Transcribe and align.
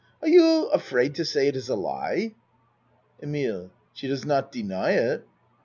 Are 0.23 0.27
you 0.27 0.65
afraid 0.73 1.13
to 1.13 1.23
say 1.23 1.47
it 1.47 1.55
is 1.55 1.69
a 1.69 1.75
lie? 1.75 2.33
EMILE 3.21 3.69
She 3.93 4.07
does 4.07 4.25
not 4.25 4.51
deny 4.51 4.93
it. 4.93 5.27